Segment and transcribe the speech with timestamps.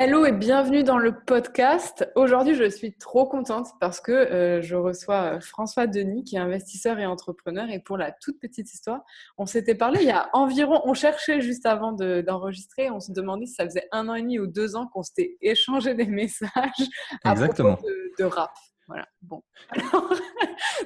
[0.00, 2.08] Hello et bienvenue dans le podcast.
[2.14, 6.38] Aujourd'hui, je suis trop contente parce que euh, je reçois euh, François Denis, qui est
[6.38, 7.68] investisseur et entrepreneur.
[7.68, 9.00] Et pour la toute petite histoire,
[9.38, 13.46] on s'était parlé il y a environ, on cherchait juste avant d'enregistrer, on se demandait
[13.46, 16.52] si ça faisait un an et demi ou deux ans qu'on s'était échangé des messages
[17.24, 17.84] à propos
[18.20, 18.52] de rap.
[18.88, 19.06] Voilà.
[19.20, 19.42] Bon.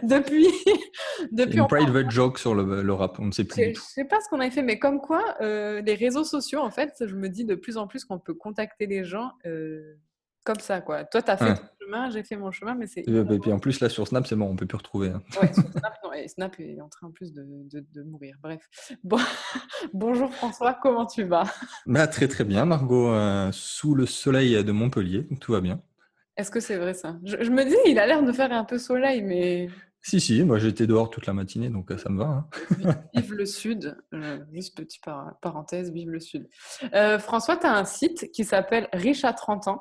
[0.02, 0.48] depuis,
[1.32, 1.58] depuis.
[1.58, 3.62] Une private joke sur le, rap, on ne sait plus.
[3.62, 6.60] Je ne sais pas ce qu'on avait fait, mais comme quoi, euh, les réseaux sociaux,
[6.60, 9.94] en fait, je me dis de plus en plus qu'on peut contacter les gens euh,
[10.44, 11.04] comme ça, quoi.
[11.04, 13.06] Toi, tu as fait ton chemin, j'ai fait mon chemin, mais c'est.
[13.06, 15.10] Et, puis en plus, là, sur Snap, c'est bon, on peut plus retrouver.
[15.10, 15.22] Hein.
[15.40, 18.36] Ouais, sur Snap, non, et Snap est en train en plus de, de, mourir.
[18.42, 18.68] Bref.
[19.04, 19.18] Bon.
[19.92, 21.44] Bonjour François, comment tu vas?
[21.86, 23.10] Bah, Très, très bien, Margot.
[23.10, 25.80] Euh, sous le soleil de Montpellier, tout va bien.
[26.36, 27.16] Est-ce que c'est vrai ça?
[27.24, 29.68] Je, me dis, il a l'air de faire un peu soleil, mais.
[30.00, 32.24] Si, si, moi j'étais dehors toute la matinée, donc euh, ça me va.
[32.24, 32.48] Hein.
[33.14, 35.02] vive le Sud, euh, juste petite
[35.40, 36.48] parenthèse, vive le Sud.
[36.94, 39.80] Euh, François, tu as un site qui s'appelle Riche à 30 ans.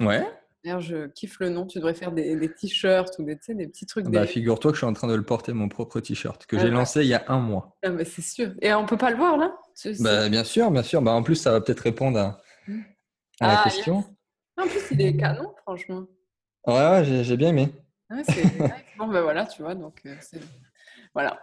[0.00, 0.26] Ouais.
[0.64, 1.66] D'ailleurs, je kiffe le nom.
[1.66, 4.06] Tu devrais faire des, t-shirts ou des, des petits trucs.
[4.06, 6.70] Bah, Figure-toi que je suis en train de le porter, mon propre t-shirt, que j'ai
[6.70, 7.76] lancé il y a un mois.
[7.84, 8.54] Ah, c'est sûr.
[8.62, 9.54] Et on peut pas le voir là?
[10.00, 11.02] Bah, Bien sûr, bien sûr.
[11.02, 12.40] Bah, en plus, ça va peut-être répondre à,
[13.40, 14.04] la ah, question.
[14.56, 16.06] En plus, il est canon, franchement.
[16.66, 17.68] Ouais, ouais j'ai bien aimé.
[18.98, 20.14] bon, ben voilà, tu vois, donc euh,
[21.14, 21.40] voilà.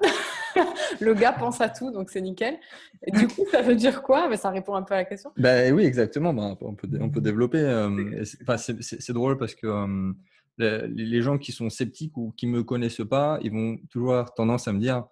[1.01, 2.57] le gars pense à tout, donc c'est nickel.
[3.05, 4.29] Et du coup, ça veut dire quoi?
[4.29, 5.31] Ben, Ça répond un peu à la question.
[5.37, 6.33] Ben, oui, exactement.
[6.33, 7.59] Ben, on, peut, on peut développer.
[7.59, 12.63] Euh, c'est drôle parce que euh, les, gens qui sont sceptiques ou qui ne me
[12.63, 15.05] connaissent pas, ils vont toujours avoir tendance à me dire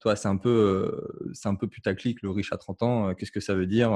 [0.00, 3.40] Toi, c'est un, peu, c'est un peu putaclic, le riche à 30 ans, qu'est-ce que
[3.40, 3.92] ça veut dire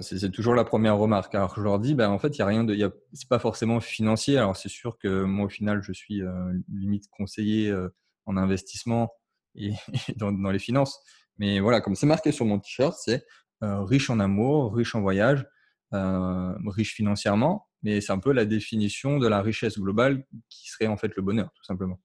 [0.00, 1.34] c'est toujours la première remarque.
[1.34, 2.76] Alors je leur dis, ben, en fait, il y a rien de,
[3.12, 4.36] c'est pas forcément financier.
[4.36, 7.88] Alors c'est sûr que moi au final, je suis euh, limite conseiller euh,
[8.26, 9.12] en investissement
[9.54, 9.72] et,
[10.16, 11.00] dans, les finances.
[11.38, 13.24] Mais voilà, comme c'est marqué sur mon t-shirt, c'est
[13.62, 15.46] euh, riche en amour, riche en voyage,
[15.92, 17.66] riche financièrement.
[17.82, 21.22] Mais c'est un peu la définition de la richesse globale qui serait en fait le
[21.22, 21.98] bonheur, tout simplement.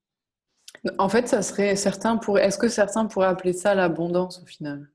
[0.97, 2.39] En fait, ça serait certains pour.
[2.39, 4.89] Est-ce que certains pourraient appeler ça l'abondance au final?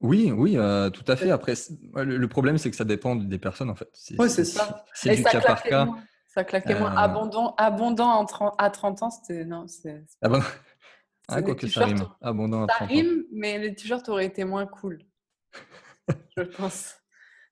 [0.00, 1.30] Oui, oui, euh, tout à fait.
[1.30, 1.54] Après,
[1.94, 3.90] le problème, c'est que ça dépend des personnes, en fait.
[4.18, 4.84] Oui, c'est ça.
[4.94, 5.88] C'est du cas par cas.
[6.26, 6.92] Ça claquait moins.
[6.92, 8.24] Euh, abondant, abondant
[8.56, 9.44] à 30 ans, c'était.
[9.44, 10.04] Non, c'est.
[10.22, 10.44] Abondant.
[11.32, 12.08] Ah, quoi que ça rime.
[12.20, 12.88] Abondant à 30 ans.
[12.88, 14.98] Ça rime, mais les t-shirts auraient été moins cool.
[16.36, 16.96] je pense.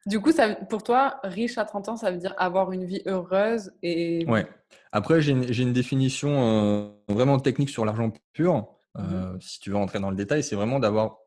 [0.05, 3.03] Du coup, ça, pour toi, riche à 30 ans, ça veut dire avoir une vie
[3.07, 4.27] heureuse et.
[4.27, 4.49] Ouais.
[4.91, 8.67] Après, j'ai une, une, définition euh, vraiment technique sur l'argent pur.
[8.97, 11.19] Mmh si tu veux rentrer dans le détail, c'est vraiment d'avoir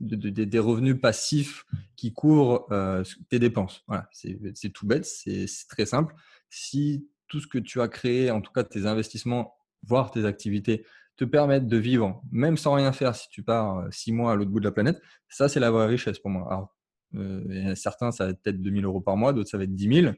[0.00, 1.64] des revenus passifs
[1.96, 3.82] qui couvrent euh, tes dépenses.
[3.88, 6.14] Voilà, c'est tout bête, c'est très simple.
[6.48, 10.84] Si tout ce que tu as créé, en tout cas tes investissements, voire tes activités,
[11.16, 14.36] te permettent de vivre, même sans rien faire, si tu pars euh, six mois à
[14.36, 16.46] l'autre bout de la planète, ça c'est la vraie richesse pour moi.
[16.48, 16.74] Alors,
[17.14, 20.02] euh, certains, ça va être peut-être 2000 euros par mois, d'autres, ça va être 10
[20.02, 20.14] 000.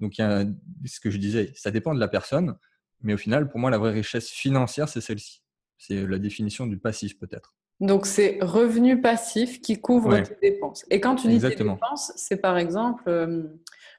[0.00, 0.44] Donc, il y a,
[0.84, 2.56] ce que je disais, ça dépend de la personne.
[3.00, 5.42] Mais au final, pour moi, la vraie richesse financière, c'est celle-ci.
[5.78, 7.54] C'est la définition du passif, peut-être.
[7.84, 10.86] Donc, c'est revenu passif qui couvre tes dépenses.
[10.90, 13.42] Et quand tu dis tes dépenses, c'est par exemple, euh,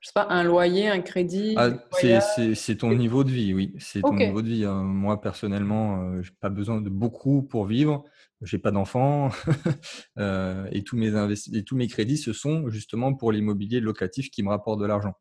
[0.01, 1.69] je sais pas, un loyer, un crédit ah,
[2.55, 3.75] C'est ton niveau de vie, oui.
[3.77, 4.65] C'est ton niveau de vie.
[4.65, 4.81] Hein.
[4.81, 8.03] Moi, personnellement, euh, je n'ai pas besoin de beaucoup pour vivre.
[8.41, 9.29] Je n'ai pas d'enfants.
[10.17, 11.11] Euh, et, tous mes
[11.53, 15.13] et tous mes crédits, ce sont justement pour l'immobilier locatif qui me rapporte de l'argent.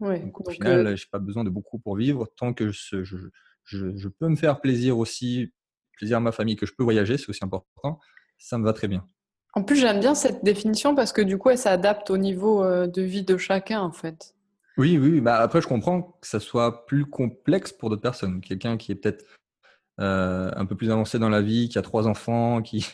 [0.00, 2.28] donc, au final, je n'ai pas besoin de beaucoup pour vivre.
[2.36, 3.02] Tant que je,
[3.64, 5.50] je peux me faire plaisir aussi
[5.96, 7.98] plaisir à ma famille, que je peux voyager, c'est aussi important,
[8.38, 9.04] ça me va très bien.
[9.56, 12.86] En plus, j'aime bien cette définition parce que du coup, elle s'adapte au niveau euh,
[12.86, 14.34] de vie de chacun, en fait.
[14.76, 15.22] Oui, oui.
[15.22, 18.42] Bah, après, je comprends que ça soit plus complexe pour d'autres personnes.
[18.42, 19.24] Quelqu'un qui est peut-être
[19.98, 22.86] euh, un peu plus avancé dans la vie, qui a trois enfants, qui,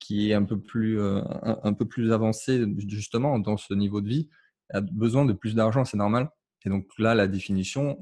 [0.00, 4.08] qui est un peu, plus, euh, un, peu plus avancé justement dans ce niveau de
[4.08, 4.28] vie,
[4.68, 6.28] a besoin de plus d'argent, c'est normal.
[6.66, 7.98] Et donc là, la définition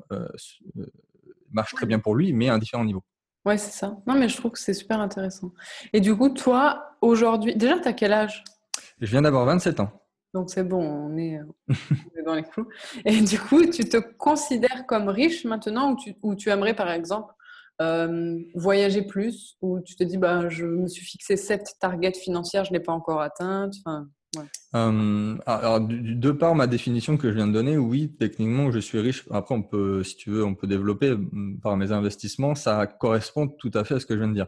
[1.53, 3.05] marche très bien pour lui, mais à un différent niveau.
[3.44, 3.96] Ouais, c'est ça.
[4.06, 5.52] Non, mais je trouve que c'est super intéressant.
[5.92, 8.44] Et du coup, toi, aujourd'hui, déjà, tu as quel âge?
[9.00, 9.90] Je viens d'avoir 27 ans.
[10.32, 11.40] Donc c'est bon, on est,
[12.25, 12.69] dans les clous.
[13.04, 16.90] Et du coup, tu te considères comme riche maintenant ou tu, ou tu aimerais, par
[16.90, 17.34] exemple,
[17.81, 22.64] euh, voyager plus Ou tu te dis, bah, je me suis fixé cette target financière,
[22.64, 24.08] je ne l'ai pas encore atteinte enfin...
[24.75, 28.99] Euh, alors, de par ma définition que je viens de donner, oui, techniquement, je suis
[28.99, 29.27] riche.
[29.31, 31.17] Après, on peut, si tu veux, on peut développer
[31.62, 32.55] par mes investissements.
[32.55, 34.47] Ça correspond tout à fait à ce que je viens de dire.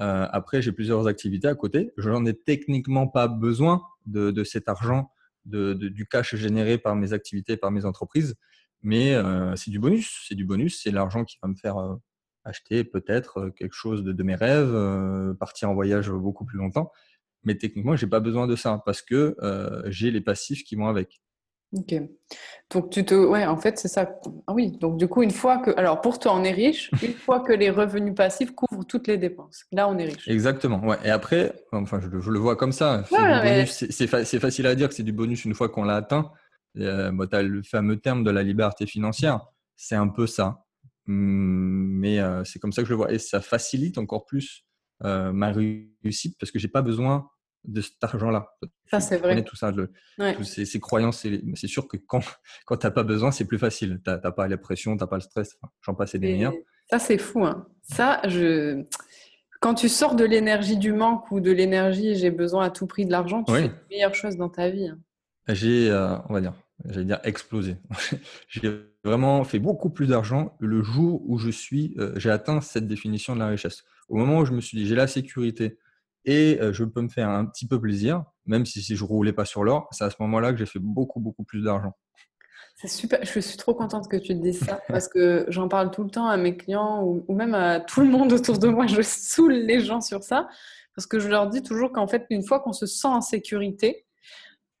[0.00, 1.92] Euh, après, j'ai plusieurs activités à côté.
[1.96, 5.12] Je n'en ai techniquement pas besoin de, cet argent,
[5.44, 8.34] de, du cash généré par mes activités, par mes entreprises.
[8.82, 10.24] Mais euh, c'est du bonus.
[10.26, 10.80] C'est du bonus.
[10.82, 11.76] C'est l'argent qui va me faire
[12.44, 16.90] acheter peut-être quelque chose de, de mes rêves, partir en voyage beaucoup plus longtemps.
[17.44, 20.88] Mais techniquement, j'ai pas besoin de ça parce que euh, j'ai les passifs qui vont
[20.88, 21.20] avec.
[21.72, 21.94] Ok.
[22.72, 24.18] Donc tu te, ouais, en fait c'est ça.
[24.46, 24.72] Ah oui.
[24.80, 26.90] Donc du coup, une fois que, alors pour toi, on est riche.
[27.02, 30.26] Une fois que les revenus passifs couvrent toutes les dépenses, là on est riche.
[30.28, 30.84] Exactement.
[30.84, 30.98] Ouais.
[31.04, 33.04] Et après, enfin, je, le vois comme ça.
[33.68, 36.32] C'est facile à dire que c'est du bonus une fois qu'on l'a atteint.
[36.78, 39.46] Euh, tu as le fameux terme de la liberté financière.
[39.76, 40.64] C'est un peu ça.
[41.08, 43.12] Hum, mais euh, c'est comme ça que je le vois.
[43.12, 44.64] Et ça facilite encore plus
[45.04, 47.28] euh, ma réussite parce que j'ai pas besoin
[47.64, 48.48] de cet argent-là.
[48.90, 49.42] Ça, c'est vrai.
[49.44, 52.20] Tout ça, toutes ces, croyances, c'est sûr que quand,
[52.66, 54.00] quand tu n'as pas besoin, c'est plus facile.
[54.04, 55.58] Tu n'as pas la pression, tu n'as pas le stress.
[55.82, 56.54] J'en passe des meilleurs.
[56.88, 57.44] Ça, c'est fou.
[57.44, 57.66] Hein.
[57.82, 58.84] Ça, je...
[59.60, 63.06] quand tu sors de l'énergie du manque ou de l'énergie j'ai besoin à tout prix
[63.06, 64.88] de l'argent, tu fais les meilleures choses dans ta vie.
[64.88, 64.98] Hein.
[65.48, 66.54] J'ai, euh, on va dire,
[66.84, 67.76] j'allais dire explosé.
[68.48, 72.86] j'ai vraiment fait beaucoup plus d'argent le jour où je suis, euh, j'ai atteint cette
[72.86, 73.84] définition de la richesse.
[74.10, 75.78] Au moment où je me suis dit, j'ai la sécurité,
[76.24, 79.32] et euh, je peux me faire un petit peu plaisir, même si, si je roulais
[79.32, 79.88] pas sur l'or.
[79.92, 81.96] C'est à ce moment-là que j'ai fait beaucoup, beaucoup plus d'argent.
[82.76, 85.90] C'est super, je suis trop contente que tu te dises ça parce que j'en parle
[85.90, 88.86] tout le temps à mes clients ou, même à tout le monde autour de moi.
[88.86, 90.48] Je saoule les gens sur ça
[90.94, 94.06] parce que je leur dis toujours qu'en fait, une fois qu'on se sent en sécurité,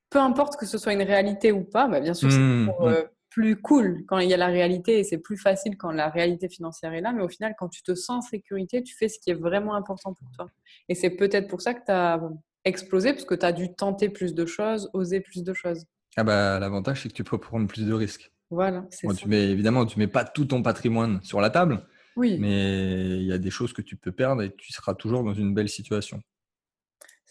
[0.08, 2.72] peu importe que ce soit une réalité ou pas, bah bien sûr, c'est mmh, mmh.
[2.80, 6.10] Euh, plus cool quand il y a la réalité et c'est plus facile quand la
[6.10, 7.12] réalité financière est là.
[7.12, 9.74] Mais au final, quand tu te sens en sécurité, tu fais ce qui est vraiment
[9.74, 10.50] important pour toi.
[10.88, 12.20] Et c'est peut-être pour ça que tu as
[12.64, 15.86] explosé, parce que tu as dû tenter plus de choses, oser plus de choses.
[16.16, 18.30] Ah bah, L'avantage, c'est que tu peux prendre plus de risques.
[18.50, 18.84] Voilà.
[19.16, 21.86] tu mets, évidemment, tu mets pas tout ton patrimoine sur la table.
[22.16, 22.36] Oui.
[22.40, 25.34] Mais il y a des choses que tu peux perdre et tu seras toujours dans
[25.34, 26.20] une belle situation.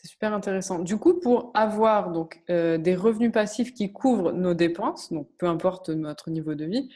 [0.01, 0.79] C'est super intéressant.
[0.79, 5.45] Du coup, pour avoir donc euh, des revenus passifs qui couvrent nos dépenses, donc peu
[5.45, 6.89] importe notre niveau de vie,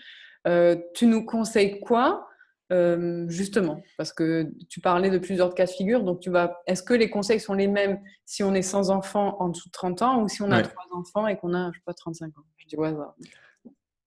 [0.48, 2.28] euh, tu nous conseilles quoi
[2.72, 3.82] euh, justement?
[3.98, 6.62] Parce que tu parlais de plusieurs cas de figure, donc tu vas.
[6.66, 9.74] Est-ce que les conseils sont les mêmes si on est sans enfants en dessous de
[9.74, 12.28] 30 ans ou si on a trois enfants et qu'on a, je sais pas, 35
[12.38, 12.44] ans?
[12.58, 13.16] Je dis au hasard.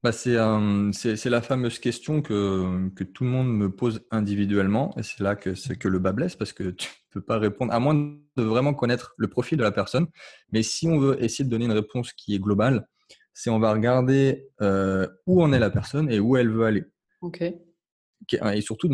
[0.06, 5.18] Bah c'est la fameuse question que, que, tout le monde me pose individuellement et c'est
[5.18, 7.94] là que, que le bas blesse parce que tu ne peux pas répondre, à moins
[7.94, 10.06] de vraiment connaître le profil de la personne.
[10.52, 12.86] Mais si on veut essayer de donner une réponse qui est globale,
[13.34, 16.84] c'est on va regarder euh, où en est la personne et où elle veut aller.
[17.20, 17.42] Ok.
[17.42, 18.88] Et surtout,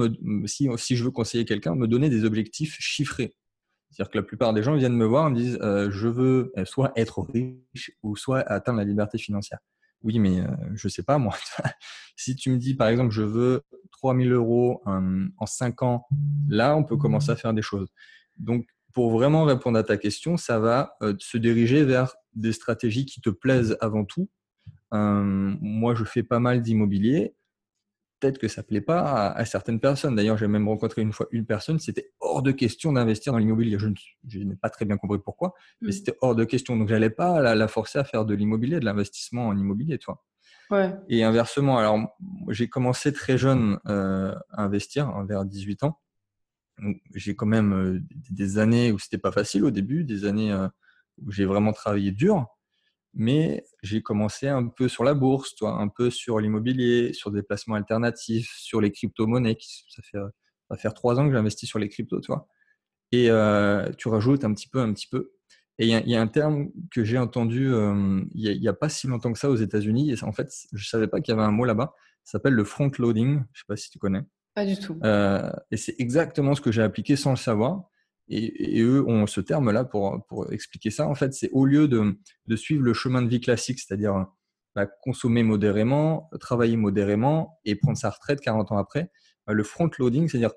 [0.46, 3.34] si, si je veux conseiller quelqu'un, me donner des objectifs chiffrés.
[3.90, 6.52] C'est-à-dire que la plupart des gens viennent me voir et me disent euh, je veux
[6.56, 9.58] euh, soit être riche ou soit atteindre la liberté financière.
[10.02, 11.34] Oui, mais euh, je ne sais pas, moi.
[12.16, 13.62] si tu me dis, par exemple, je veux
[13.92, 16.06] 3000 euros en, en 5 ans,
[16.48, 17.88] là, on peut commencer à faire des choses.
[18.36, 23.22] Donc, pour vraiment répondre à ta question, ça va se diriger vers des stratégies qui
[23.22, 24.28] te plaisent avant tout.
[24.90, 27.34] Moi, je fais pas mal d'immobilier
[28.22, 30.14] peut-être que ça ne plaît pas à, certaines personnes.
[30.14, 33.78] D'ailleurs, j'ai même rencontré une fois une personne, c'était hors de question d'investir dans l'immobilier.
[33.78, 35.92] Je, n'ai pas très bien compris pourquoi, mais mm.
[35.92, 36.76] c'était hors de question.
[36.76, 40.22] Donc, je n'allais pas la, forcer à faire de l'immobilier, de l'investissement en immobilier, toi.
[40.70, 40.94] Ouais.
[41.08, 42.16] Et inversement, alors
[42.48, 46.00] j'ai commencé très jeune euh, à investir, hein, vers 18 ans.
[47.14, 48.00] J'ai quand même euh,
[48.30, 50.68] des années où c'était pas facile au début, des années euh,
[51.22, 52.46] où j'ai vraiment travaillé dur
[53.14, 57.42] mais j'ai commencé un peu sur la bourse, toi, un peu sur l'immobilier, sur des
[57.42, 59.58] placements alternatifs, sur les crypto-monnaies.
[59.88, 60.18] Ça fait,
[60.72, 62.48] va faire trois ans que j'investis sur les cryptos, toi.
[63.12, 65.32] Et euh, tu rajoutes un petit peu, un petit peu.
[65.78, 69.06] Et il y, a un terme que j'ai entendu euh, il n'y a, pas si
[69.06, 70.12] longtemps que ça aux États-Unis.
[70.12, 71.94] Et en fait, je ne savais pas qu'il y avait un mot là-bas.
[72.24, 73.34] Ça s'appelle le front loading.
[73.34, 74.22] Je ne sais pas si tu connais.
[74.54, 74.98] Pas du tout.
[75.02, 77.88] Euh, et c'est exactement ce que j'ai appliqué sans le savoir.
[78.28, 81.08] Et, eux ont ce terme-là pour, pour, expliquer ça.
[81.08, 84.26] En fait, c'est au lieu de, de, suivre le chemin de vie classique, c'est-à-dire
[84.74, 89.10] bah, consommer modérément, travailler modérément et prendre sa retraite 40 ans après,
[89.46, 90.52] bah, le front-loading, c'est-à-dire,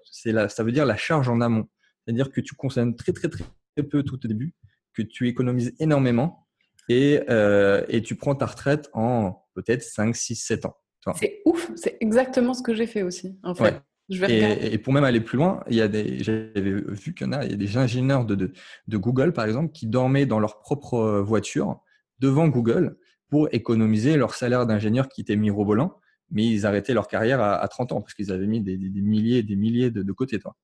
[0.50, 1.68] ça veut dire la charge en amont.
[2.06, 3.44] C'est-à-dire que tu consommes très, très, très,
[3.90, 4.54] peu tout au début,
[4.94, 6.48] que tu économises énormément
[6.88, 10.78] et, euh, et tu prends ta retraite en peut-être 5, 6, 7 ans.
[11.16, 15.22] C'est ouf, c'est exactement ce que j'ai fait aussi, en fait et, pour même aller
[15.22, 17.58] plus loin, il y a des, j'avais vu qu'il y en a, il y a
[17.58, 21.80] des ingénieurs de, de, Google, par exemple, qui dormaient dans leur propre euh, voiture
[22.20, 22.98] devant Google
[23.30, 26.00] pour économiser leur salaire d'ingénieur qui était mirobolant,
[26.32, 29.40] mais ils arrêtaient leur carrière à, 30 ans parce qu'ils avaient mis des, des, milliers
[29.40, 30.40] et des milliers de, de côté.
[30.40, 30.56] Toi.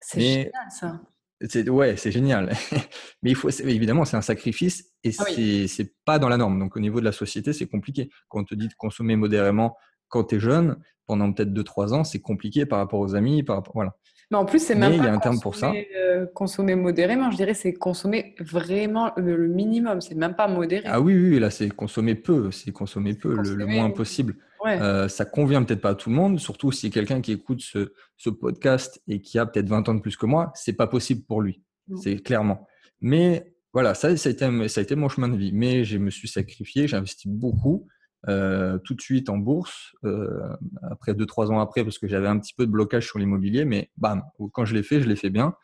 [0.00, 1.00] C'est génial ça.
[1.48, 2.52] C'est, ouais, c'est génial.
[3.22, 5.24] mais il faut, évidemment, c'est un sacrifice et ah
[5.66, 6.58] c'est, pas dans la norme.
[6.58, 8.10] Donc, au niveau de la société, c'est compliqué.
[8.28, 9.76] Quand on te dit de consommer modérément
[10.08, 13.56] quand tu es jeune, pendant peut-être 2-3 ans, c'est compliqué par rapport aux amis, par
[13.56, 13.96] rapport, voilà.
[14.30, 15.72] Mais en plus, c'est même pas il y a un terme pour ça.
[15.96, 20.00] Euh, consommer modérément, je dirais, c'est consommer vraiment le, minimum.
[20.00, 20.84] C'est même pas modéré.
[20.86, 24.36] Ah oui, oui, là, c'est consommer peu, c'est consommer peu, le, moins possible.
[24.66, 27.92] Euh, ça convient peut-être pas à tout le monde, surtout si quelqu'un qui écoute ce,
[28.16, 31.24] ce, podcast et qui a peut-être 20 ans de plus que moi, c'est pas possible
[31.24, 31.62] pour lui.
[32.02, 32.68] C'est clairement.
[33.00, 35.52] Mais voilà, ça, ça a, été, ça a été mon chemin de vie.
[35.52, 37.88] Mais je me suis sacrifié, j'ai investi beaucoup.
[38.28, 42.26] Euh, tout de suite en bourse, euh, après deux trois ans après, parce que j'avais
[42.26, 45.16] un petit peu de blocage sur l'immobilier, mais bam, quand je l'ai fait, je l'ai
[45.16, 45.54] fait bien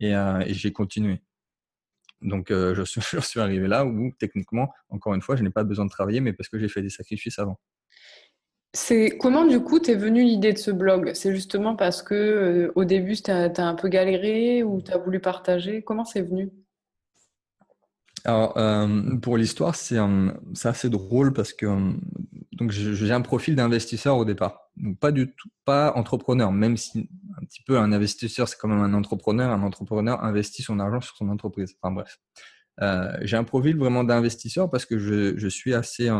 [0.00, 1.22] et, euh, et j'ai continué.
[2.22, 5.64] Donc je, suis, je, suis, arrivé là où techniquement, encore une fois, je n'ai pas
[5.64, 7.60] besoin de travailler, mais parce que j'ai fait des sacrifices avant.
[9.20, 11.12] Comment du coup t'es venu l'idée de ce blog?
[11.14, 15.20] C'est justement parce que au début tu as, un peu galéré ou tu as voulu
[15.20, 15.82] partager?
[15.82, 16.50] Comment c'est venu?
[18.24, 19.98] Alors, euh, pour l'histoire, c'est
[20.64, 21.66] assez drôle parce que
[22.52, 24.70] donc j'ai un profil d'investisseur au départ.
[25.00, 27.08] Pas du tout, pas entrepreneur, même si
[27.40, 29.50] un petit peu un investisseur, c'est quand même un entrepreneur.
[29.50, 31.76] Un entrepreneur investit son argent sur son entreprise.
[31.80, 32.18] Enfin, bref.
[32.82, 36.10] Euh, j'ai un profil vraiment d'investisseur parce que je, je suis assez,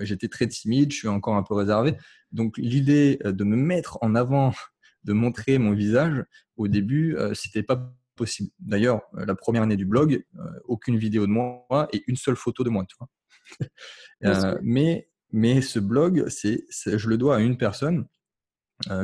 [0.00, 1.94] j'étais très timide, je suis encore un peu réservé.
[2.32, 4.52] Donc l'idée de me mettre en avant,
[5.04, 6.24] de montrer mon visage,
[6.56, 8.50] au début, euh, c'était pas possible.
[8.58, 12.36] D'ailleurs, euh, la première année du blog, euh, aucune vidéo de moi et une seule
[12.36, 12.84] photo de moi.
[12.86, 13.08] Tu vois
[14.24, 18.06] euh, mais, mais ce blog, c'est, je le dois à une personne,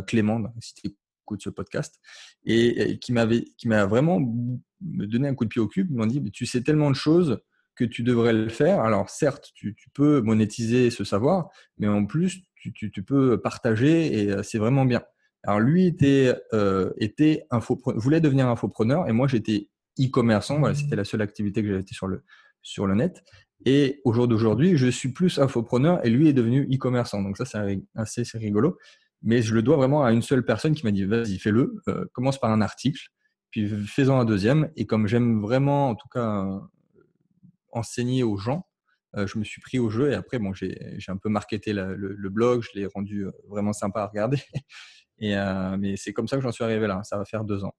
[0.06, 2.00] Clément, si tu écoutes ce podcast,
[2.44, 4.20] et, qui, m'avait, qui m'a vraiment
[4.80, 5.86] donné un coup de pied au cul.
[5.90, 7.40] Ils m'ont dit Tu sais tellement de choses
[7.74, 8.80] que tu devrais le faire.
[8.80, 14.58] Alors, certes, tu, peux monétiser ce savoir, mais en plus, tu, peux partager et c'est
[14.58, 15.02] vraiment bien.
[15.44, 17.46] Alors lui était, euh, était
[17.84, 19.68] voulait devenir infopreneur et moi j'étais
[20.00, 20.74] e-commerçant.
[20.74, 22.24] C'était la seule activité que j'avais sur le,
[22.62, 23.22] sur le net.
[23.64, 27.22] Et au jour d'aujourd'hui, je suis plus infopreneur et lui est devenu e-commerçant.
[27.22, 28.76] Donc ça, c'est assez rigolo.
[29.22, 31.74] Mais je le dois vraiment à une seule personne qui m'a dit vas-y, fais-le.
[31.88, 33.00] Euh, commence par un article,
[33.50, 34.70] puis fais-en un deuxième.
[34.76, 36.58] Et comme j'aime vraiment, en tout cas, euh,
[37.72, 38.66] enseigner aux gens,
[39.16, 40.10] euh, je me suis pris au jeu.
[40.12, 44.02] Et après, bon, j'ai un peu marketé le, le, blog, je l'ai rendu vraiment sympa
[44.02, 44.38] à regarder.
[45.18, 45.34] Et,
[45.78, 47.00] mais c'est comme ça que j'en suis arrivé là.
[47.02, 47.72] Ça va faire deux ans.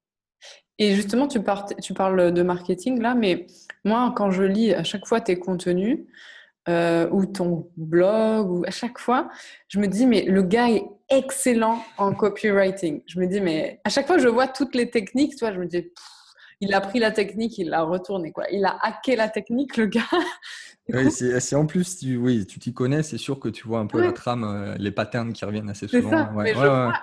[0.79, 3.47] Et justement, tu, parles de marketing là, mais
[3.83, 5.99] moi, quand je lis à chaque fois tes contenus
[6.69, 9.29] euh, ou ton blog, ou à chaque fois,
[9.67, 13.01] je me dis, mais le gars est excellent en copywriting.
[13.07, 15.59] Je me dis, mais à chaque fois, je vois toutes les techniques, tu vois, je
[15.59, 15.89] me dis,
[16.59, 18.31] il a pris la technique, il l'a retournée.
[18.31, 18.45] Quoi.
[18.51, 20.01] Il a hacké la technique, le gars.
[20.93, 23.87] Oui, c'est en plus, tu, oui, tu t'y connais, c'est sûr que tu vois un
[23.87, 26.09] peu la trame, euh, les patterns qui reviennent assez souvent.
[26.09, 26.31] Ça.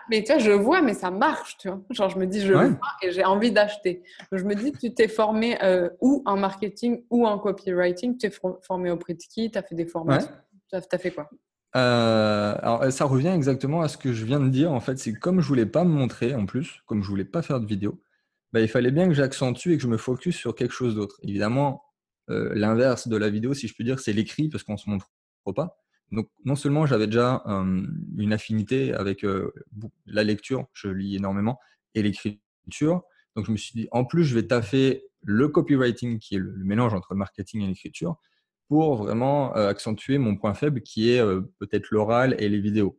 [0.09, 1.81] mais, tu vois, je vois, mais ça marche, tu vois.
[1.91, 2.71] Genre, je me dis, je vois
[3.03, 4.03] et j'ai envie d'acheter.
[4.33, 8.17] Je me dis, tu t'es formé euh, ou en marketing ou en copywriting.
[8.17, 9.51] Tu t'es formé de qui?
[9.51, 10.31] Tu as fait des formations?
[10.71, 11.29] Tu as, fait quoi?
[11.77, 14.73] Euh, alors, ça revient exactement à ce que je viens de dire.
[14.73, 17.43] En fait, c'est comme je voulais pas me montrer en plus, comme je voulais pas
[17.43, 18.01] faire de vidéo,
[18.53, 21.19] bah, il fallait bien que j'accentue et que je me focus sur quelque chose d'autre.
[21.23, 21.83] Évidemment,
[22.29, 25.11] l'inverse de la vidéo, si je peux dire, c'est l'écrit, parce qu'on se montre
[25.55, 25.77] pas.
[26.13, 29.53] Donc, non seulement j'avais déjà euh, une affinité avec euh,
[30.07, 31.59] la lecture, je lis énormément,
[31.95, 33.03] et l'écriture.
[33.37, 36.53] Donc, je me suis dit, en plus, je vais taffer le copywriting, qui est le,
[36.57, 38.17] mélange entre marketing et l'écriture,
[38.69, 41.23] pour vraiment accentuer mon point faible, qui est
[41.59, 42.99] peut-être l'oral et les vidéos.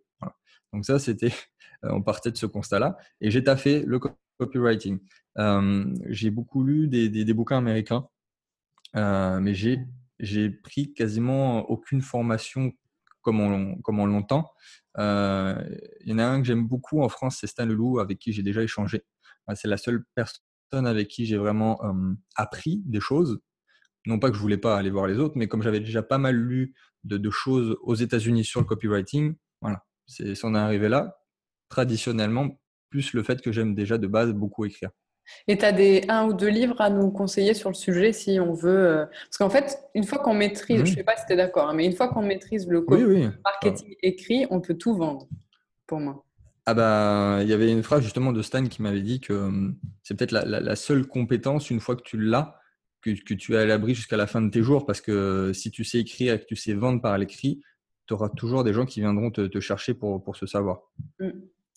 [0.73, 1.33] Donc, ça, c'était,
[1.83, 2.97] on partait de ce constat-là.
[3.21, 3.99] Et j'ai taffé le
[4.37, 4.99] copywriting.
[5.37, 8.07] Euh, j'ai beaucoup lu des, des, bouquins américains,
[8.95, 12.71] euh, mais j'ai pris quasiment aucune formation
[13.21, 14.51] comme on, comme on l'entend.
[14.97, 15.55] Euh,
[16.01, 18.33] il y en a un que j'aime beaucoup en France, c'est Stan Leloup, avec qui
[18.33, 19.03] j'ai déjà échangé.
[19.55, 21.79] C'est la seule personne avec qui j'ai vraiment
[22.35, 23.39] appris des choses.
[24.07, 26.17] Non pas que je voulais pas aller voir les autres, mais comme j'avais déjà pas
[26.17, 31.17] mal lu de, choses aux États-Unis sur le copywriting, voilà, c'est on est arrivé là.
[31.69, 32.59] Traditionnellement,
[32.89, 34.91] plus le fait que j'aime déjà de base beaucoup écrire.
[35.47, 38.39] Et tu as des un ou deux livres à nous conseiller sur le sujet si
[38.39, 38.87] on veut.
[38.87, 41.35] Euh, parce qu'en fait, une fois qu'on maîtrise, je ne sais pas si tu es
[41.35, 42.85] d'accord, hein, mais une fois qu'on maîtrise le
[43.43, 45.27] marketing écrit, on peut tout vendre,
[45.87, 46.23] pour moi.
[46.67, 49.77] Ah bah, il y avait une phrase justement de Stan qui m'avait dit que hum,
[50.01, 52.59] c'est peut-être la, seule compétence, une fois que tu l'as,
[53.01, 55.83] que, tu es à l'abri jusqu'à la fin de tes jours, parce que si tu
[55.83, 57.61] sais écrire et que tu sais vendre par l'écrit,
[58.07, 60.81] tu auras toujours des gens qui viendront te, chercher pour, pour ce savoir.
[61.19, 61.29] Mmh.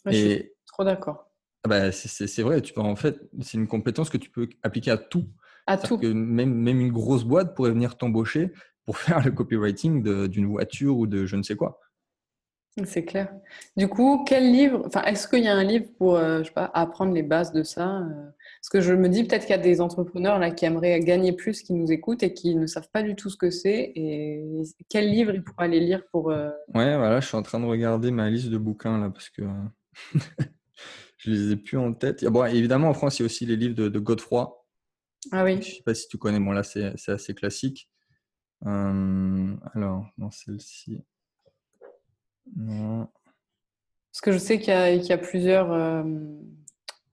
[0.06, 1.27] je suis trop d'accord.
[1.64, 4.92] Ah bah, c'est vrai, tu peux, en fait, c'est une compétence que tu peux appliquer
[4.92, 5.28] à tout.
[5.66, 5.98] À tout.
[5.98, 8.52] Que même, même une grosse boîte pourrait venir t'embaucher
[8.84, 11.80] pour faire le copywriting d'une voiture ou de je ne sais quoi.
[12.84, 13.32] C'est clair.
[13.76, 16.52] Du coup, quel livre, enfin, est-ce qu'il y a un livre pour, euh, je sais
[16.52, 18.30] pas, apprendre les bases de ça euh?
[18.60, 21.32] Parce que je me dis peut-être qu'il y a des entrepreneurs là qui aimeraient gagner
[21.32, 23.92] plus, qui nous écoutent et qui ne savent pas du tout ce que c'est.
[23.94, 24.44] Et
[24.88, 26.30] quel livre ils pourraient aller lire pour.
[26.30, 26.50] Euh?
[26.74, 29.42] Ouais, voilà, je suis en train de regarder ma liste de bouquins là parce que
[31.18, 32.24] je les ai plus en tête.
[32.24, 34.64] Bon, évidemment, en France, il y a aussi les livres de, Godefroy.
[35.32, 35.54] Ah oui.
[35.54, 36.40] Je ne sais pas si tu connais.
[36.40, 37.90] Bon, là, c'est assez classique.
[38.66, 41.02] Euh, alors, dans celle-ci.
[42.56, 43.08] Non.
[44.12, 45.72] Parce que je sais qu'il y, a plusieurs.
[45.72, 46.02] Euh,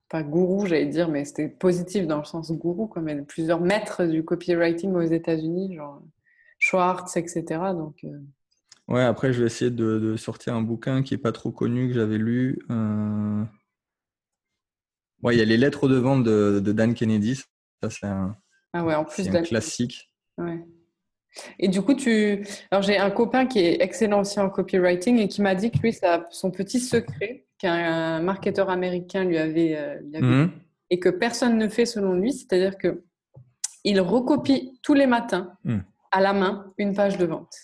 [0.08, 3.22] pas gourou, j'allais dire, mais c'était positif dans le sens gourou, comme il y a
[3.22, 6.00] plusieurs maîtres du copywriting aux États-Unis, genre
[6.58, 7.44] Schwartz, etc.
[7.74, 8.18] Donc, euh,
[8.88, 11.94] Ouais, après, je vais essayer de, sortir un bouquin qui n'est pas trop connu, que
[11.94, 12.60] j'avais lu.
[12.70, 13.44] Euh...
[15.26, 17.34] Ouais, il y a les lettres de vente de, Dan Kennedy.
[17.82, 18.36] Ça, c'est un,
[18.72, 20.08] ah ouais, en plus un classique.
[20.38, 20.64] Ouais.
[21.58, 22.46] Et du coup, tu.
[22.70, 25.78] Alors, j'ai un copain qui est excellent aussi en copywriting et qui m'a dit que
[25.78, 30.52] lui, ça, son petit secret qu'un marketeur américain lui avait, euh, mhm.
[30.90, 33.02] et que personne ne fait selon lui, c'est-à-dire que
[33.82, 35.82] il recopie tous les matins mhm.
[36.12, 37.54] à la main une page de vente.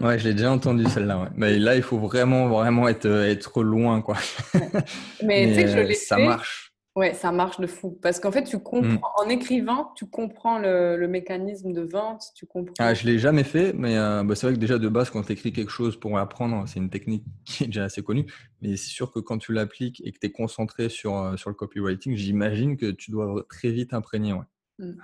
[0.00, 1.30] Ouais, j'ai déjà entendu celle-là.
[1.36, 4.16] Mais là, il faut vraiment, vraiment être, être loin, quoi.
[5.22, 6.69] Mais, tu sais que je l'ai ça marche.
[6.96, 7.96] Ouais, ça marche de fou.
[8.02, 9.24] Parce qu'en fait, tu comprends, mm.
[9.24, 12.74] en écrivant, tu comprends le, mécanisme de vente, tu comprends.
[12.80, 15.22] Ah, je l'ai jamais fait, mais euh, bah, c'est vrai que déjà de base, quand
[15.22, 18.26] tu écris quelque chose pour apprendre, c'est une technique qui est déjà assez connue.
[18.60, 21.48] Mais c'est sûr que quand tu l'appliques et que tu es concentré sur, euh, sur
[21.48, 24.32] le copywriting, j'imagine que tu dois très vite imprégner.
[24.32, 24.46] Ouais.
[24.78, 24.94] Mm.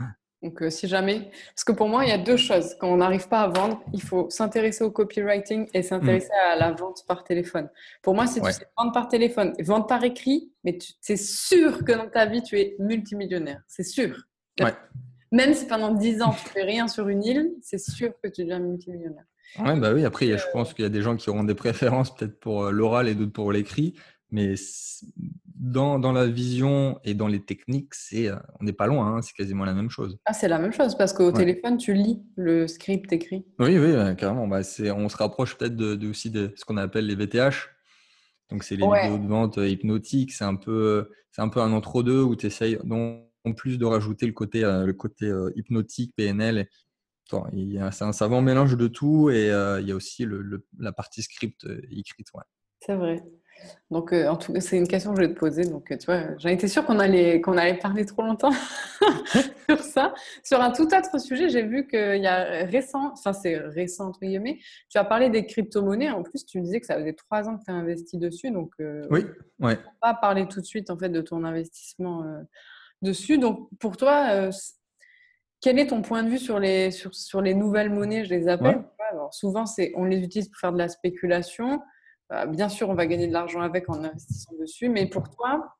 [0.46, 1.28] Donc, euh, si jamais.
[1.54, 2.76] Parce que pour moi, il y a deux choses.
[2.78, 6.52] Quand on n'arrive pas à vendre, il faut s'intéresser au copywriting et s'intéresser mm.
[6.52, 7.68] à la vente par téléphone.
[8.00, 11.90] Pour moi, si tu sais vendre par téléphone, vendre par écrit, mais c'est sûr que
[11.90, 13.60] dans ta vie, tu es multimillionnaire.
[13.66, 14.16] C'est sûr.
[15.32, 18.42] Même si pendant 10 ans, tu fais rien sur une île, c'est sûr que tu
[18.42, 19.24] deviens multimillionnaire.
[19.58, 20.04] Ouais, bah oui.
[20.04, 22.70] Après, je pense qu'il y a des gens qui auront des préférences peut-être pour euh,
[22.70, 23.94] l'oral et d'autres pour l'écrit.
[24.30, 24.54] Mais
[25.54, 29.22] dans, dans, la vision et dans les techniques, c'est, euh, on n'est pas loin, hein,
[29.22, 30.18] c'est quasiment la même chose.
[30.24, 33.44] Ah, c'est la même chose parce qu'au téléphone, tu lis le script écrit.
[33.58, 34.48] Oui, oui, carrément.
[34.48, 34.60] Bah,
[34.96, 37.70] on se rapproche peut-être de, aussi de ce qu'on appelle les VTH.
[38.50, 40.32] Donc, c'est les vidéos de vente euh, hypnotiques.
[40.32, 44.26] C'est un peu, c'est un peu un entre-deux où tu essayes, en plus de rajouter
[44.26, 46.68] le côté, euh, le côté hypnotique, PNL.
[47.28, 51.66] C'est un savant mélange de tout et il y a aussi le, la partie script
[51.90, 52.28] écrite.
[52.34, 52.44] Ouais.
[52.80, 53.20] C'est vrai.
[53.90, 55.64] Donc, euh, en tout cas, c'est une question que je vais te poser.
[55.64, 58.50] Donc, euh, tu vois, j'en étais sûre qu'on allait, qu'on allait parler trop longtemps
[59.68, 60.12] sur ça.
[60.42, 64.20] Sur un tout autre sujet, j'ai vu qu'il y a récent, enfin, c'est récent, entre
[64.20, 64.58] guillemets,
[64.88, 66.10] tu as parlé des crypto-monnaies.
[66.10, 68.50] En plus, tu me disais que ça faisait trois ans que tu as investi dessus.
[68.50, 69.20] Donc, euh, oui,
[69.60, 69.78] ouais.
[69.86, 72.24] on va pas parler tout de suite, en fait, de ton investissement
[73.02, 73.38] dessus.
[73.38, 74.50] Donc, pour toi,
[75.60, 78.24] quel est ton point de vue sur les, sur, sur les nouvelles monnaies?
[78.24, 78.82] Je les appelle.
[79.12, 81.80] Alors, souvent, c'est, on les utilise pour faire de la spéculation.
[82.28, 85.76] Bah, bien sûr, on va gagner de l'argent avec en investissant dessus, mais pour toi,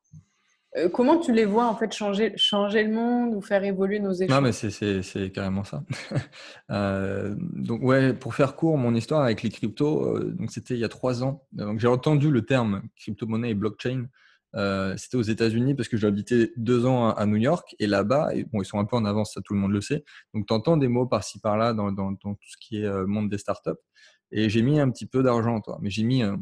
[0.75, 4.11] euh, comment tu les vois en fait changer, changer le monde ou faire évoluer nos
[4.11, 5.83] échanges Non, mais c'est carrément ça.
[6.69, 10.81] Euh, donc ouais, pour faire court, mon histoire avec les cryptos, euh, donc c'était il
[10.81, 11.45] y a trois ans.
[11.53, 14.07] Donc j'ai entendu le terme crypto-monnaie et blockchain.
[14.97, 18.65] c'était aux États-Unis parce que habité deux ans à, New York et là-bas, bon, ils
[18.65, 20.03] sont un peu en avance, ça tout le monde le sait.
[20.33, 23.29] Donc tu entends des mots par-ci par-là dans, dans, dans, tout ce qui est monde
[23.29, 23.79] des startups.
[24.31, 25.77] Et j'ai mis un petit peu d'argent, toi.
[25.81, 26.35] Mais j'ai mis, euh,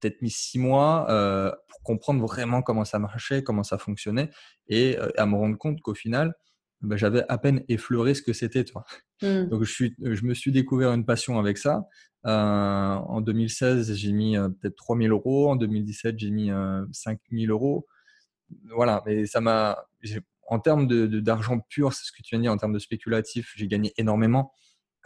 [0.00, 4.30] peut-être mis six mois euh, pour comprendre vraiment comment ça marchait, comment ça fonctionnait,
[4.68, 6.34] et euh, à me rendre compte qu'au final,
[6.80, 8.84] bah, j'avais à peine effleuré ce que c'était, toi.
[9.22, 9.46] Mmh.
[9.46, 11.88] Donc je, suis, je me suis découvert une passion avec ça.
[12.24, 15.50] en 2016, j'ai mis peut-être 3000 euros.
[15.50, 16.50] En 2017, j'ai mis
[16.92, 17.86] 5000 euros.
[18.74, 19.84] Voilà, mais ça m'a.
[20.50, 20.86] En termes
[21.20, 23.66] d'argent de, pur, c'est ce que tu viens de dire, en termes de spéculatif, j'ai
[23.66, 24.52] gagné énormément.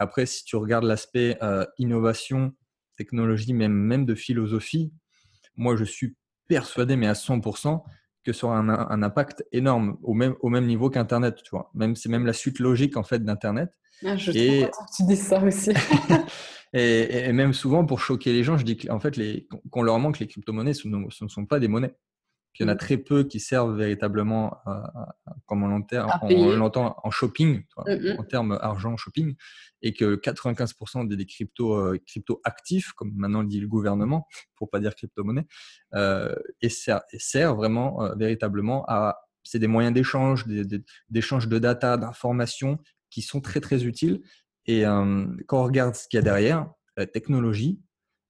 [0.03, 2.53] Après, si tu regardes l'aspect euh, innovation,
[2.97, 4.91] technologie, même, même de philosophie,
[5.55, 7.81] moi, je suis persuadé, mais à 100%,
[8.25, 11.71] que ça aura un, impact énorme, au même, au même niveau qu'Internet, tu vois.
[11.73, 13.71] Même, c'est même la suite logique, en fait, d'Internet.
[14.05, 14.67] Ah, je et...
[14.67, 15.71] que tu dis ça aussi.
[16.73, 20.19] et, même souvent, pour choquer les gens, je dis qu'en fait, les, qu'on leur manque
[20.19, 21.95] les crypto-monnaies, ce ne sont pas des monnaies
[22.59, 22.77] il y en a mm.
[22.77, 24.57] très peu qui servent véritablement,
[25.45, 28.19] comme on l'entend en shopping, mm, mm.
[28.19, 29.35] en termes argent shopping,
[29.83, 34.79] et que 95% des, crypto, euh, crypto actifs, comme maintenant dit le gouvernement, pour pas
[34.79, 35.45] dire crypto-monnaie,
[35.93, 39.19] euh, et sert, vraiment euh, véritablement à.
[39.45, 40.45] C'est des moyens d'échange,
[41.09, 44.21] d'échange de data, d'informations qui sont très très utiles.
[44.67, 47.81] Et quand on regarde ce qu'il y a derrière, la technologie,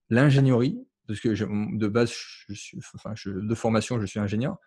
[0.09, 2.13] l'ingénierie, parce que de base,
[2.49, 4.57] de formation, je suis ingénieur.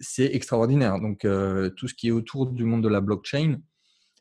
[0.00, 0.98] C'est extraordinaire.
[1.00, 3.60] Donc, euh, tout ce qui est autour du monde de la blockchain,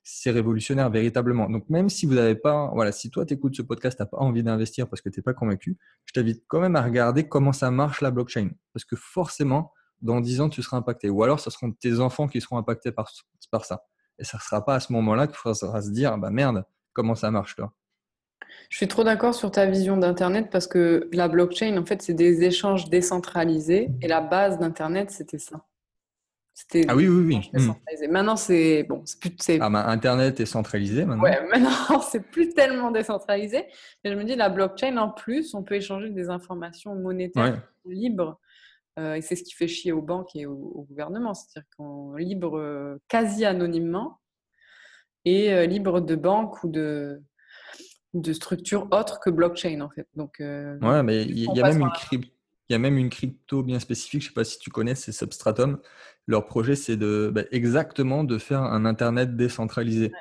[0.04, 1.50] c'est révolutionnaire véritablement.
[1.50, 4.08] Donc, même si vous n'avez pas, voilà, si toi, tu écoutes ce podcast, tu n'as
[4.08, 7.28] pas envie d'investir parce que tu n'es pas convaincu, je t'invite quand même à regarder
[7.28, 8.50] comment ça marche la blockchain.
[8.74, 11.10] Parce que forcément, dans 10 ans, tu seras impacté.
[11.10, 13.10] Ou alors, ce seront tes enfants qui seront impactés par,
[13.64, 13.84] ça.
[14.18, 17.16] Et ça ne sera pas à ce moment-là qu'il faudra se dire, bah merde, comment
[17.16, 17.74] ça marche, toi?
[18.70, 22.14] Je suis trop d'accord sur ta vision d'Internet parce que la blockchain, en fait, c'est
[22.14, 25.66] des échanges décentralisés et la base d'Internet, c'était ça.
[26.88, 27.52] ah oui, oui, oui.
[27.60, 27.74] Hmm.
[28.12, 29.36] Maintenant, c'est bon, c'est plus.
[29.60, 31.24] Ah, bah, Internet est centralisé maintenant.
[31.24, 33.66] Ouais, maintenant, c'est plus tellement décentralisé.
[34.04, 38.40] Mais je me dis, la blockchain, en plus, on peut échanger des informations monétaires libres.
[38.98, 41.34] et c'est ce qui fait chier aux banques et au, gouvernement.
[41.34, 44.20] C'est-à-dire qu'on libre quasi anonymement
[45.26, 47.24] et libre de banques ou de,
[48.14, 50.08] de structures autres que blockchain en fait.
[50.16, 52.30] Donc, ouais, mais il y, a même une crypto.
[52.70, 54.94] Il y a même une crypto bien spécifique, je ne sais pas si tu connais,
[54.94, 55.80] c'est Substratum.
[56.28, 60.12] Leur projet, c'est de, bah, exactement de faire un Internet décentralisé,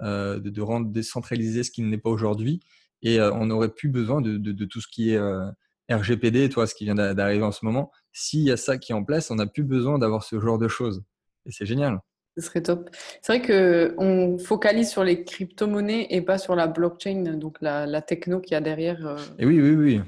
[0.00, 2.60] euh, de, rendre décentralisé ce qui n'est pas aujourd'hui.
[3.02, 5.50] Et euh, on n'aurait plus besoin de, tout ce qui est euh,
[5.90, 7.90] RGPD, toi, ce qui vient d'arriver en ce moment.
[8.12, 10.58] S'il y a ça qui est en place, on n'a plus besoin d'avoir ce genre
[10.58, 11.02] de choses.
[11.46, 11.98] Et c'est génial.
[12.36, 12.88] Ce serait top.
[13.20, 18.00] C'est vrai qu'on focalise sur les crypto-monnaies et pas sur la blockchain, donc la, la
[18.00, 19.16] techno qu'il y a derrière.
[19.38, 20.00] Et oui, oui, oui.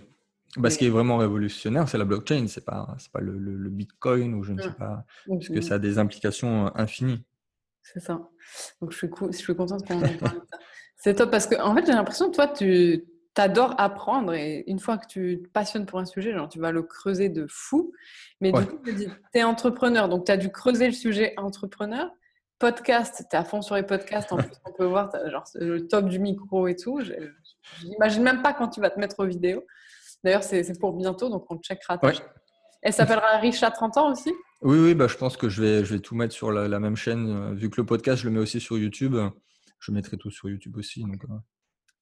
[0.57, 4.35] Bah, ce qui est vraiment révolutionnaire, c'est la blockchain, c'est pas, pas le, le, Bitcoin
[4.35, 4.75] ou je ne sais mmh.
[4.75, 7.25] pas, parce que ça a des implications euh, infinies.
[7.83, 8.21] C'est ça.
[8.81, 10.43] Donc je suis, je suis contente qu'on en parle.
[10.97, 13.05] c'est top parce que en fait j'ai l'impression que toi tu
[13.41, 16.73] adores apprendre et une fois que tu te passionnes pour un sujet, genre tu vas
[16.73, 17.93] le creuser de fou.
[18.41, 22.11] Mais du coup, tu es entrepreneur, donc tu as dû creuser le sujet entrepreneur.
[22.59, 24.33] Podcast, tu es à fond sur les podcasts.
[24.33, 27.01] En plus, on peut voir genre, le top du micro et tout.
[27.01, 27.13] Je
[27.85, 29.65] n'imagine même pas quand tu vas te mettre aux vidéos.
[30.23, 32.01] D'ailleurs, c'est pour bientôt, donc on checkera.
[32.83, 34.33] Elle s'appellera Riche à 30 ans aussi?
[34.61, 36.97] Oui, oui, bah, je pense que je vais, je vais tout mettre sur la, même
[36.97, 37.29] chaîne.
[37.29, 39.17] Euh, vu que le podcast, je le mets aussi sur YouTube,
[39.79, 41.03] je mettrai tout sur YouTube aussi.
[41.03, 41.35] Donc, euh.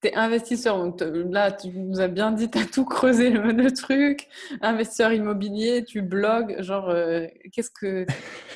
[0.03, 3.71] Tu es investisseur, donc là, tu nous as bien dit, tu as tout creusé le,
[3.71, 4.27] truc.
[4.61, 8.05] Investisseur immobilier, tu blogues, genre, euh, qu'est-ce que.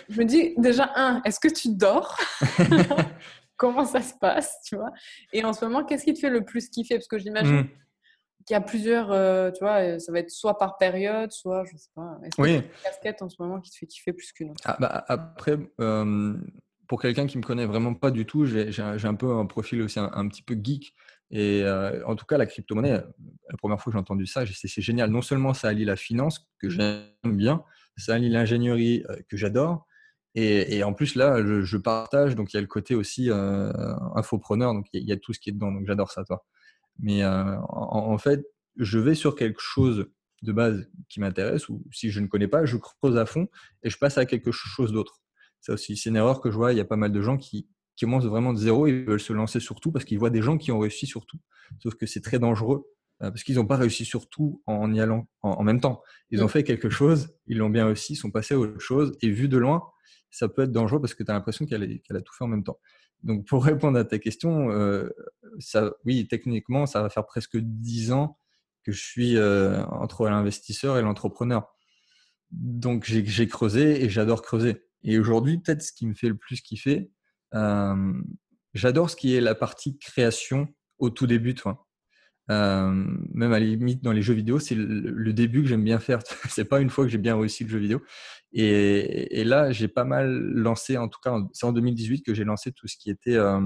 [0.10, 2.18] Je me dis, déjà, un, est-ce que tu dors?
[3.56, 4.92] Comment ça se passe, tu vois?
[5.32, 6.96] Et en ce moment, qu'est-ce qui te fait le plus kiffer?
[6.96, 7.62] Parce que j'imagine.
[7.62, 7.70] Mmh
[8.48, 11.76] qu'il y a plusieurs, euh, tu vois, ça va être soit par période, soit, je
[11.76, 12.56] sais pas, est-ce oui.
[12.56, 14.62] une casquette en ce moment qui te fait kiffer plus qu'une autre?
[14.64, 16.34] Ah, bah, Après, euh,
[16.88, 20.00] pour quelqu'un qui me connaît vraiment pas du tout, j'ai un peu un profil aussi
[20.00, 20.96] un, petit peu geek.
[21.32, 21.64] Et
[22.06, 23.04] en tout cas, la crypto-monnaie,
[23.50, 25.10] la première fois que j'ai entendu ça, c'est génial.
[25.10, 27.64] Non seulement ça allie la finance, que j'aime bien,
[27.98, 29.86] ça allie l'ingénierie, que j'adore.
[30.36, 33.30] Et, en plus, là, je, partage, donc il y a le côté aussi
[34.16, 36.46] infopreneur, donc il y, a tout ce qui est dedans, donc j'adore ça, toi.
[37.00, 40.10] Mais euh, en, fait, je vais sur quelque chose
[40.44, 43.48] de base qui m'intéresse ou si je ne connais pas, je creuse à fond
[43.84, 45.22] et je passe à quelque chose d'autre.
[45.62, 46.74] Ça aussi, c'est une erreur que je vois.
[46.74, 49.20] Il y a pas mal de gens qui, qui commencent vraiment de zéro et veulent
[49.20, 51.40] se lancer sur tout parce qu'ils voient des gens qui ont réussi sur tout.
[51.80, 52.86] Sauf que c'est très dangereux
[53.24, 56.02] euh, parce qu'ils n'ont pas réussi sur tout en y allant en, même temps.
[56.30, 59.18] Ils ont fait quelque chose, ils l'ont bien réussi, ils sont passés à autre chose
[59.22, 59.84] et vu de loin,
[60.30, 62.64] ça peut être dangereux parce que tu as l'impression qu'elle a tout fait en même
[62.64, 62.80] temps.
[63.24, 65.10] Donc, pour répondre à ta question, euh,
[65.58, 68.38] ça, oui, techniquement, ça va faire presque 10 ans
[68.84, 71.68] que je suis euh, entre l'investisseur et l'entrepreneur.
[72.52, 74.84] Donc, j'ai creusé et j'adore creuser.
[75.04, 77.12] Et aujourd'hui, peut-être ce qui me fait le plus kiffer,
[77.58, 78.14] euh,
[78.74, 80.68] j'adore ce qui est la partie création
[81.00, 81.56] au tout début.
[81.56, 81.88] Toi.
[82.50, 82.92] Euh,
[83.34, 86.20] même à la limite dans les jeux vidéo, c'est le, début que j'aime bien faire.
[86.50, 88.02] c'est pas une fois que j'ai bien réussi le jeu vidéo.
[88.54, 92.72] Et, là, j'ai pas mal lancé, en tout cas, c'est en 2018 que j'ai lancé
[92.72, 93.62] tout ce qui était euh,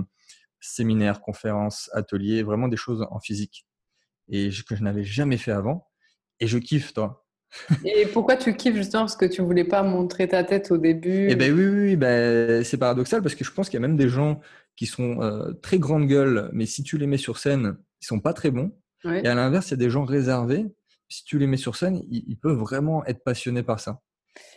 [0.59, 3.67] séminaire, conférences, ateliers, vraiment des choses en physique
[4.29, 5.87] et que je n'avais jamais fait avant.
[6.39, 7.20] Et je kiffe, toi.
[7.85, 11.27] Et pourquoi tu kiffes justement Parce que tu voulais pas montrer ta tête au début
[11.29, 13.97] Eh ben oui, oui, ben, c'est paradoxal parce que je pense qu'il y a même
[13.97, 14.39] des gens
[14.75, 18.19] qui sont euh, très grande gueule, mais si tu les mets sur scène, ils sont
[18.19, 18.71] pas très bons.
[19.05, 20.65] Et à l'inverse, il y a des gens réservés.
[21.09, 23.99] Si tu les mets sur scène, ils, peuvent vraiment être passionnés par ça.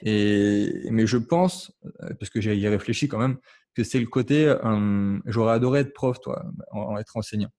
[0.03, 3.39] Et, mais je pense, euh, parce que j'ai y réfléchi quand même,
[3.75, 7.51] que c'est le côté, euh, j'aurais adoré être prof, toi, en, être enseignant.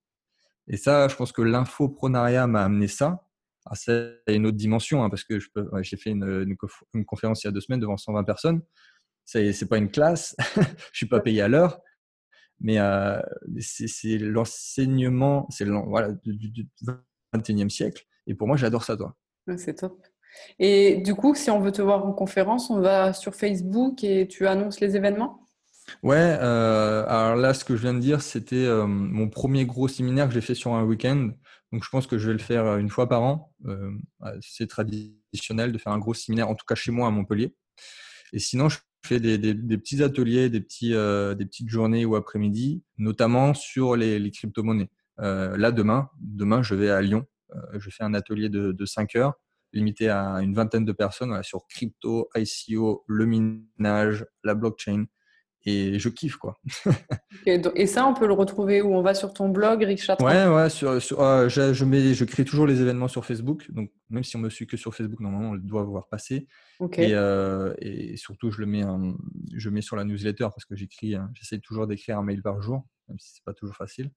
[0.68, 3.25] Et ça, je pense que l'infoprenariat m'a amené ça.
[3.66, 5.40] Ah, c'est une autre dimension, hein, parce que
[5.82, 6.58] j'ai fait une,
[6.94, 8.62] une, conférence il y a deux semaines devant 120 personnes.
[9.26, 10.36] C'est pas une classe,
[10.92, 11.82] je suis pas payé à l'heure,
[12.60, 13.20] mais euh,
[13.60, 16.68] c'est l'enseignement c'est voilà, du,
[17.34, 18.06] 21e siècle.
[18.28, 19.16] Et pour moi, j'adore ça, toi.
[19.58, 20.06] C'est top.
[20.60, 24.28] Et du coup, si on veut te voir en conférence, on va sur Facebook et
[24.28, 25.42] tu annonces les événements?
[26.04, 29.88] Ouais, euh, alors là, ce que je viens de dire, c'était euh, mon premier gros
[29.88, 31.30] séminaire que j'ai fait sur un week-end.
[31.76, 33.54] Donc, je pense que je vais le faire une fois par an.
[34.40, 37.54] c'est traditionnel de faire un gros séminaire, en tout cas chez moi à Montpellier.
[38.32, 39.38] Et sinon, je fais des,
[39.78, 40.50] petits ateliers,
[40.94, 44.90] euh, des petites journées ou après-midi, notamment sur les, crypto-monnaies.
[45.20, 47.26] Euh, là, demain, demain, je vais à Lyon.
[47.54, 49.34] Euh, je fais un atelier de, de 5 heures,
[49.74, 55.08] limité à une vingtaine de personnes sur crypto, ICO, le minage, la blockchain
[55.66, 56.60] et je kiffe quoi.
[57.46, 58.94] et ça, on peut le retrouver où?
[58.94, 62.68] On va sur ton blog, Richard Ouais, ouais, sur, ah, je, mets, je crée toujours
[62.68, 65.54] les événements sur Facebook, donc même si on me suit que sur Facebook, normalement, on
[65.54, 66.48] le doit voir passer.
[66.98, 68.84] Et, euh, et, surtout, je le mets,
[69.54, 72.62] je mets sur la newsletter parce que j'écris, hein, j'essaie toujours d'écrire un mail par
[72.62, 74.12] jour, même si c'est pas toujours facile.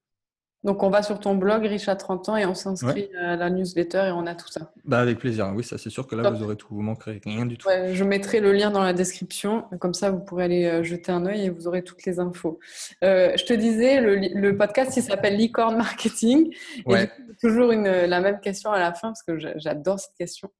[0.64, 3.48] Donc, on va sur ton blog, Riche à 30 ans, et on s'inscrit à la
[3.48, 4.72] newsletter et on a tout ça.
[4.84, 5.52] Bah, avec plaisir.
[5.54, 6.68] Oui, ça, c'est sûr que là, vous aurez tout.
[6.70, 7.68] Vous manquerez rien du tout.
[7.68, 9.66] je mettrai le lien dans la description.
[9.80, 12.58] Comme ça, vous pourrez aller euh, jeter un œil et vous aurez toutes les infos.
[13.04, 16.52] Euh, je te disais, le, podcast, il s'appelle Licorne Marketing.
[16.76, 20.50] Et coup, toujours une, la même question à la fin parce que j'adore cette question.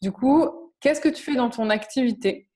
[0.00, 0.48] Du coup,
[0.80, 2.48] qu'est-ce que tu fais dans ton activité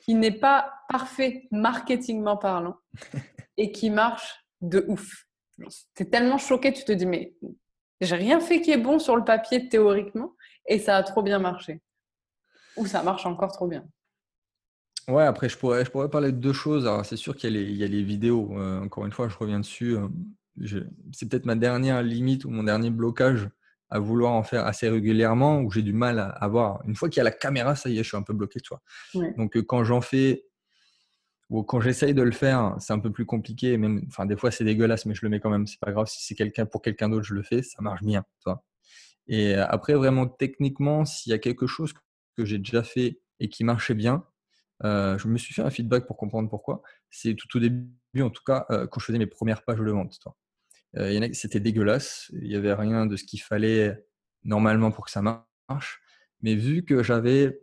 [0.00, 2.76] qui n'est pas parfait marketingment parlant
[3.56, 5.23] et qui marche de ouf?
[5.94, 7.34] Tu es tellement choqué, tu te dis, mais
[8.00, 10.34] j'ai rien fait qui est bon sur le papier théoriquement
[10.66, 11.80] et ça a trop bien marché.
[12.76, 13.84] Ou ça marche encore trop bien.
[15.08, 16.86] Ouais, après, je pourrais, je pourrais parler de deux choses.
[16.86, 18.56] Alors, c'est sûr qu'il y, a les vidéos.
[18.58, 19.96] Euh, encore une fois, je reviens dessus.
[19.96, 20.80] Euh,
[21.12, 23.48] c'est peut-être ma dernière limite ou mon dernier blocage
[23.90, 26.82] à vouloir en faire assez régulièrement où j'ai du mal à avoir.
[26.86, 28.60] Une fois qu'il y a la caméra, ça y est, je suis un peu bloqué,
[28.60, 29.32] tu vois.
[29.36, 30.46] Donc, euh, quand j'en fais
[31.50, 33.76] ou quand j'essaye de le faire, c'est un peu plus compliqué.
[33.76, 35.66] Même, enfin, des fois, c'est dégueulasse, mais je le mets quand même.
[35.66, 36.06] C'est pas grave.
[36.06, 37.62] Si c'est quelqu'un pour quelqu'un d'autre, je le fais.
[37.62, 38.24] Ça marche bien.
[38.42, 38.64] Toi.
[39.26, 41.92] Et euh, après, vraiment techniquement, s'il y a quelque chose
[42.36, 44.24] que j'ai déjà fait et qui marchait bien,
[44.84, 46.82] euh, je me suis fait un feedback pour comprendre pourquoi.
[47.10, 47.88] C'est tout au début,
[48.20, 50.18] en tout cas, euh, quand je faisais mes premières pages de vente.
[50.20, 50.36] Toi.
[51.32, 52.30] c'était dégueulasse.
[52.32, 54.04] Il n'y avait rien de ce qu'il fallait
[54.44, 56.00] normalement pour que ça marche.
[56.42, 57.60] Mais vu que j'avais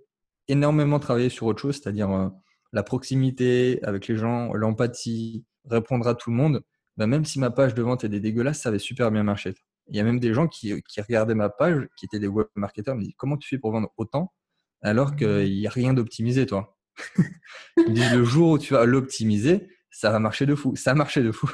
[0.47, 2.31] énormément travaillé sur autre chose, c'est-à-dire
[2.73, 6.63] la proximité avec les gens, l'empathie, répondre à tout le monde,
[6.97, 9.53] bah, même si ma page de vente était dégueulasse, ça avait super bien marché.
[9.87, 12.95] Il y a même des gens qui, regardaient ma page, qui étaient des web marketeurs,
[12.95, 14.33] me disent comment tu fais pour vendre autant
[14.81, 16.77] alors qu'il n'y a rien d'optimisé, toi?
[17.77, 20.75] Ils me disent le jour où tu vas l'optimiser, ça va marcher de fou.
[20.75, 21.49] Ça a marché de fou.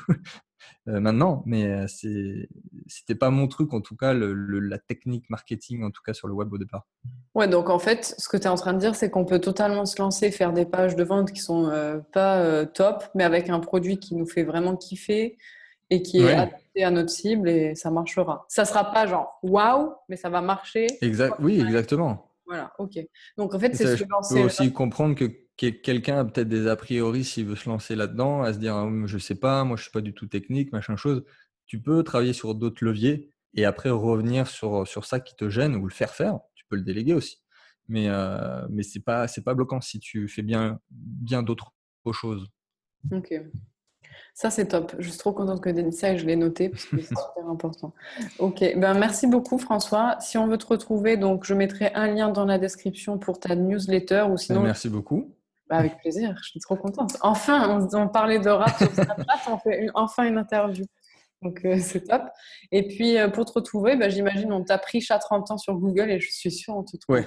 [0.88, 5.92] Euh, maintenant, mais euh, c'était pas mon truc, en tout cas, la technique marketing, en
[5.92, 6.86] tout cas sur le web au départ.
[7.36, 9.40] Ouais, donc en fait, ce que tu es en train de dire, c'est qu'on peut
[9.40, 13.50] totalement se lancer, faire des pages de vente qui sont euh, pas top, mais avec
[13.50, 15.38] un produit qui nous fait vraiment kiffer
[15.90, 18.46] et qui est adapté à notre cible et ça marchera.
[18.50, 20.88] Ça sera pas genre waouh, mais ça va marcher.
[21.02, 21.36] Exact.
[21.40, 22.27] Oui, exactement.
[22.48, 22.98] Voilà, ok.
[23.38, 24.36] Donc en fait, c'est se lancer.
[24.36, 25.26] Je peux aussi comprendre que
[25.58, 28.90] quelqu'un a peut-être des a priori s'il veut se lancer là-dedans, à se dire «Ah,
[29.06, 31.24] je sais pas, moi je suis pas du tout technique, machin chose.
[31.66, 35.76] Tu peux travailler sur d'autres leviers et après revenir sur, sur ça qui te gêne
[35.76, 36.40] ou le faire faire.
[36.56, 37.42] Tu peux le déléguer aussi.
[37.90, 41.74] Mais, euh, mais ce n'est pas, pas bloquant si tu fais bien, bien d'autres
[42.14, 42.48] choses.
[43.12, 43.34] Ok.
[44.34, 44.96] Ça, c'est top.
[45.00, 47.50] Je suis trop contente que tu ça et je l'ai noté parce que c'est super
[47.50, 47.94] important.
[48.40, 50.18] Ok, ben, merci beaucoup François.
[50.20, 53.56] Si on veut te retrouver, donc je mettrai un lien dans la description pour ta
[53.56, 54.62] newsletter ou sinon.
[54.62, 55.34] Merci beaucoup.
[55.70, 57.18] Bah, avec plaisir, je suis trop contente.
[57.22, 60.86] Enfin, on, parlait de rap sur Snapchat, on fait enfin une interview.
[61.42, 62.24] Donc euh, c'est top.
[62.72, 65.76] Et puis euh, pour te retrouver, bah, j'imagine on t'a pris chat 30 ans sur
[65.76, 67.18] Google et je suis sûre on te trouve.
[67.18, 67.22] Oui,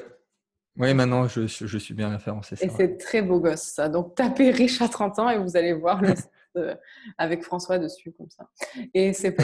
[0.78, 2.56] ouais, maintenant je, je, suis bien référencé.
[2.60, 3.88] Et c'est très beau gosse ça.
[3.88, 6.14] Donc tapez riche à 30 ans et vous allez voir le
[6.56, 6.74] euh,
[7.18, 8.48] avec François dessus comme ça.
[8.94, 9.36] Et c'est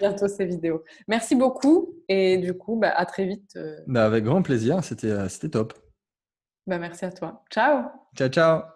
[0.00, 0.82] bientôt ces vidéos.
[1.08, 3.58] Merci beaucoup et du coup bah, à très vite.
[3.86, 5.74] Bah, avec grand plaisir, c'était top.
[6.66, 7.44] Bah, merci à toi.
[7.50, 7.84] Ciao.
[8.16, 8.75] Ciao, ciao.